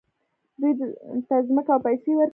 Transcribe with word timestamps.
دوی 0.59 0.73
ته 1.27 1.35
ځمکه 1.47 1.71
او 1.73 1.79
پیسې 1.85 2.11
ورکوي. 2.15 2.29